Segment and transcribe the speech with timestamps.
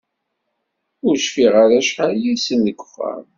[1.07, 3.25] Ur cfiɣ ara acḥal yid-sen deg uxxam.